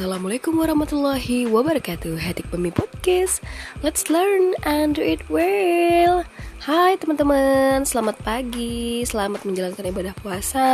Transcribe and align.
Assalamualaikum 0.00 0.56
warahmatullahi 0.56 1.44
wabarakatuh 1.44 2.16
Hadik 2.16 2.48
Pemi 2.48 2.72
Podcast. 2.72 3.44
Let's 3.84 4.08
learn 4.08 4.56
and 4.64 4.96
do 4.96 5.04
it 5.04 5.20
well. 5.28 6.24
Hai 6.64 6.96
teman-teman. 6.96 7.84
Selamat 7.84 8.16
pagi. 8.24 9.04
Selamat 9.04 9.44
menjalankan 9.44 9.84
ibadah 9.84 10.16
puasa. 10.16 10.68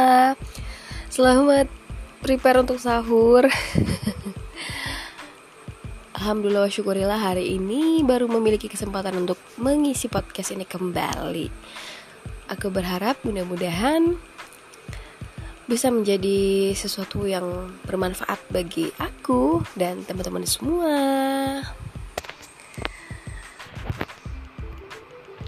Selamat 1.11 1.67
prepare 2.23 2.63
untuk 2.63 2.79
sahur. 2.79 3.51
Alhamdulillah 6.23 6.71
syukurilah 6.71 7.19
hari 7.19 7.59
ini 7.59 8.07
Baru 8.07 8.31
memiliki 8.31 8.71
kesempatan 8.71 9.27
untuk 9.27 9.43
mengisi 9.59 10.07
podcast 10.07 10.55
ini 10.55 10.63
kembali. 10.63 11.51
Aku 12.55 12.71
berharap 12.71 13.19
mudah-mudahan 13.27 14.15
bisa 15.67 15.91
menjadi 15.91 16.71
sesuatu 16.79 17.27
yang 17.27 17.75
bermanfaat 17.91 18.39
bagi 18.55 18.95
aku 19.03 19.67
dan 19.75 20.07
teman-teman 20.07 20.47
semua. 20.47 20.95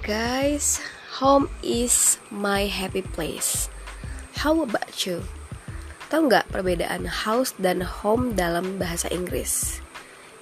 Guys, 0.02 0.82
home 1.22 1.46
is 1.62 2.18
my 2.34 2.66
happy 2.66 3.06
place. 3.06 3.70
How 4.42 4.58
about 4.58 5.06
you? 5.06 5.22
Tahu 6.10 6.26
nggak 6.26 6.50
perbedaan 6.50 7.06
house 7.06 7.54
dan 7.54 7.86
home 7.86 8.34
dalam 8.34 8.82
bahasa 8.82 9.06
Inggris? 9.14 9.78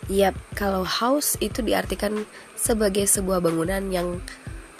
Yap, 0.08 0.38
kalau 0.56 0.86
house 0.88 1.36
itu 1.44 1.60
diartikan 1.60 2.24
sebagai 2.56 3.04
sebuah 3.04 3.44
bangunan 3.44 3.90
yang 3.92 4.24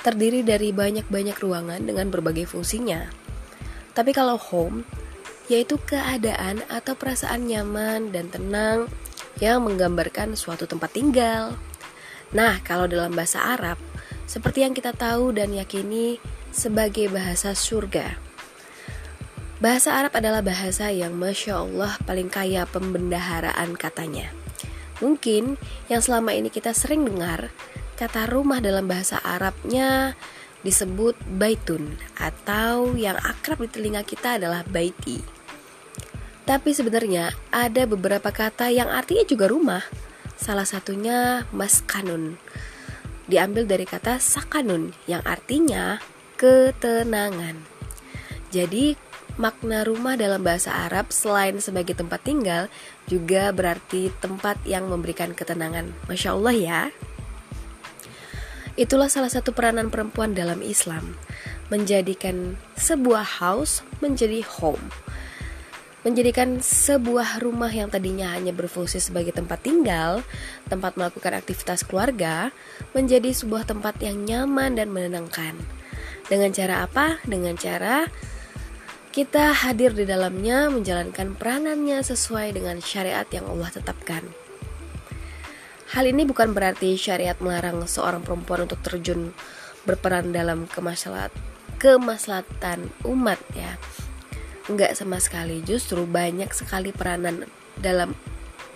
terdiri 0.00 0.41
dari 0.47 0.70
banyak-banyak 0.70 1.36
ruangan 1.42 1.83
dengan 1.83 2.08
berbagai 2.08 2.47
fungsinya 2.47 3.25
tapi 3.96 4.12
kalau 4.12 4.36
home, 4.36 4.84
yaitu 5.48 5.80
keadaan 5.80 6.61
atau 6.69 6.92
perasaan 6.92 7.48
nyaman 7.48 8.12
dan 8.12 8.28
tenang 8.28 8.92
yang 9.41 9.64
menggambarkan 9.64 10.36
suatu 10.36 10.69
tempat 10.69 10.92
tinggal. 10.92 11.56
Nah, 12.36 12.61
kalau 12.61 12.84
dalam 12.84 13.17
bahasa 13.17 13.41
Arab, 13.41 13.80
seperti 14.28 14.69
yang 14.69 14.77
kita 14.77 14.92
tahu 14.92 15.33
dan 15.33 15.56
yakini 15.56 16.20
sebagai 16.52 17.08
bahasa 17.08 17.56
surga. 17.56 18.20
Bahasa 19.56 19.97
Arab 19.97 20.12
adalah 20.12 20.44
bahasa 20.44 20.92
yang 20.92 21.17
Masya 21.17 21.64
Allah 21.64 21.97
paling 22.05 22.28
kaya 22.28 22.69
pembendaharaan 22.69 23.72
katanya. 23.80 24.28
Mungkin 25.00 25.56
yang 25.89 26.05
selama 26.05 26.36
ini 26.36 26.52
kita 26.52 26.77
sering 26.77 27.08
dengar, 27.08 27.48
kata 27.97 28.28
rumah 28.28 28.61
dalam 28.61 28.84
bahasa 28.84 29.17
Arabnya 29.24 30.12
disebut 30.67 31.14
baitun 31.39 31.95
atau 32.19 32.98
yang 32.98 33.14
akrab 33.22 33.62
di 33.62 33.70
telinga 33.70 34.03
kita 34.03 34.42
adalah 34.42 34.67
baiti. 34.67 35.23
Tapi 36.42 36.75
sebenarnya 36.75 37.31
ada 37.55 37.86
beberapa 37.86 38.34
kata 38.34 38.75
yang 38.75 38.91
artinya 38.91 39.23
juga 39.27 39.47
rumah. 39.47 39.83
Salah 40.34 40.67
satunya 40.67 41.47
maskanun. 41.55 42.39
Diambil 43.27 43.67
dari 43.67 43.86
kata 43.86 44.19
sakanun 44.19 44.95
yang 45.06 45.23
artinya 45.27 45.98
ketenangan. 46.39 47.58
Jadi 48.55 48.95
makna 49.36 49.83
rumah 49.83 50.14
dalam 50.14 50.41
bahasa 50.41 50.73
Arab 50.86 51.11
selain 51.11 51.58
sebagai 51.58 51.98
tempat 51.98 52.23
tinggal 52.23 52.70
juga 53.11 53.51
berarti 53.51 54.14
tempat 54.23 54.62
yang 54.62 54.86
memberikan 54.86 55.34
ketenangan. 55.34 55.91
Masya 56.06 56.30
Allah 56.34 56.55
ya. 56.55 56.80
Itulah 58.77 59.08
salah 59.08 59.32
satu 59.32 59.56
peranan 59.56 59.88
perempuan 59.88 60.36
dalam 60.36 60.60
Islam, 60.60 61.16
menjadikan 61.72 62.60
sebuah 62.77 63.41
house 63.41 63.80
menjadi 64.05 64.44
home. 64.44 64.92
Menjadikan 66.05 66.60
sebuah 66.60 67.42
rumah 67.42 67.72
yang 67.72 67.91
tadinya 67.91 68.36
hanya 68.36 68.52
berfungsi 68.52 69.00
sebagai 69.00 69.34
tempat 69.34 69.64
tinggal, 69.64 70.23
tempat 70.70 70.95
melakukan 70.95 71.40
aktivitas 71.40 71.83
keluarga, 71.83 72.55
menjadi 72.92 73.33
sebuah 73.33 73.67
tempat 73.67 73.98
yang 74.05 74.23
nyaman 74.23 74.77
dan 74.77 74.92
menenangkan. 74.92 75.56
Dengan 76.28 76.52
cara 76.52 76.84
apa? 76.84 77.18
Dengan 77.24 77.56
cara 77.56 78.06
kita 79.17 79.56
hadir 79.56 79.96
di 79.96 80.05
dalamnya 80.05 80.68
menjalankan 80.68 81.33
peranannya 81.34 82.05
sesuai 82.05 82.52
dengan 82.52 82.78
syariat 82.84 83.24
yang 83.33 83.48
Allah 83.48 83.72
tetapkan. 83.72 84.45
Hal 85.86 86.11
ini 86.11 86.27
bukan 86.27 86.51
berarti 86.51 86.98
syariat 86.98 87.39
melarang 87.39 87.86
seorang 87.86 88.27
perempuan 88.27 88.67
untuk 88.67 88.83
terjun 88.83 89.30
berperan 89.86 90.35
dalam 90.35 90.67
kemaslahat 90.67 91.30
kemaslahatan 91.79 92.91
umat 93.07 93.39
ya. 93.55 93.79
Enggak 94.67 94.98
sama 94.98 95.23
sekali, 95.23 95.63
justru 95.63 96.02
banyak 96.02 96.51
sekali 96.51 96.91
peranan 96.91 97.46
dalam 97.79 98.19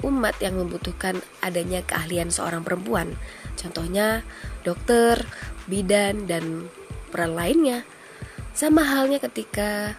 umat 0.07 0.39
yang 0.39 0.55
membutuhkan 0.55 1.19
adanya 1.43 1.83
keahlian 1.83 2.31
seorang 2.31 2.63
perempuan. 2.63 3.19
Contohnya 3.59 4.23
dokter, 4.63 5.19
bidan 5.67 6.31
dan 6.31 6.71
peran 7.11 7.35
lainnya. 7.35 7.83
Sama 8.55 8.87
halnya 8.87 9.19
ketika 9.19 9.99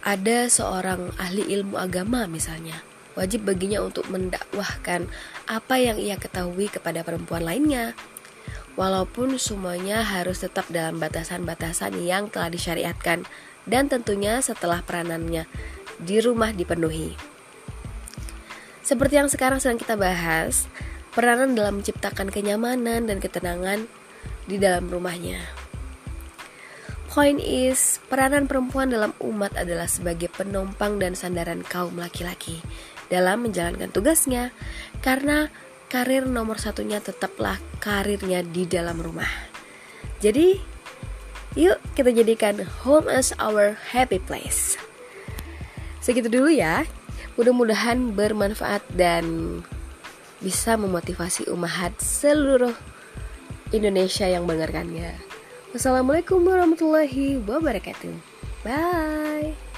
ada 0.00 0.48
seorang 0.48 1.12
ahli 1.20 1.44
ilmu 1.52 1.76
agama 1.78 2.26
misalnya 2.26 2.80
wajib 3.14 3.44
baginya 3.44 3.84
untuk 3.84 4.08
mendakwahkan 4.08 5.08
apa 5.48 5.74
yang 5.76 6.00
ia 6.00 6.16
ketahui 6.16 6.68
kepada 6.72 7.04
perempuan 7.04 7.44
lainnya. 7.44 7.92
Walaupun 8.72 9.36
semuanya 9.36 10.00
harus 10.00 10.40
tetap 10.40 10.64
dalam 10.72 10.96
batasan-batasan 10.96 12.00
yang 12.00 12.32
telah 12.32 12.48
disyariatkan 12.48 13.28
dan 13.68 13.92
tentunya 13.92 14.40
setelah 14.40 14.80
peranannya 14.80 15.44
di 16.00 16.16
rumah 16.24 16.56
dipenuhi. 16.56 17.12
Seperti 18.82 19.20
yang 19.20 19.28
sekarang 19.28 19.60
sedang 19.60 19.78
kita 19.78 19.94
bahas, 19.94 20.66
peranan 21.12 21.52
dalam 21.52 21.84
menciptakan 21.84 22.32
kenyamanan 22.32 23.06
dan 23.06 23.20
ketenangan 23.20 23.86
di 24.48 24.56
dalam 24.56 24.88
rumahnya. 24.88 25.38
Point 27.12 27.44
is, 27.44 28.00
peranan 28.08 28.48
perempuan 28.48 28.88
dalam 28.88 29.12
umat 29.20 29.52
adalah 29.52 29.84
sebagai 29.84 30.32
penumpang 30.32 30.96
dan 30.96 31.12
sandaran 31.12 31.60
kaum 31.60 32.00
laki-laki 32.00 32.64
dalam 33.12 33.44
menjalankan 33.44 33.92
tugasnya 33.92 34.56
karena 35.04 35.52
karir 35.92 36.24
nomor 36.24 36.56
satunya 36.56 37.04
tetaplah 37.04 37.60
karirnya 37.76 38.40
di 38.40 38.64
dalam 38.64 38.96
rumah. 39.04 39.28
Jadi, 40.24 40.56
yuk 41.52 41.76
kita 41.92 42.08
jadikan 42.16 42.64
home 42.80 43.12
as 43.12 43.36
our 43.36 43.76
happy 43.92 44.16
place. 44.16 44.80
Segitu 46.00 46.32
dulu 46.32 46.48
ya. 46.48 46.88
Mudah-mudahan 47.36 48.16
bermanfaat 48.16 48.84
dan 48.96 49.60
bisa 50.40 50.76
memotivasi 50.76 51.48
umat 51.52 51.96
seluruh 52.00 52.74
Indonesia 53.72 54.28
yang 54.28 54.44
mendengarkannya. 54.44 55.16
Wassalamualaikum 55.72 56.44
warahmatullahi 56.44 57.40
wabarakatuh. 57.40 58.12
Bye. 58.60 59.71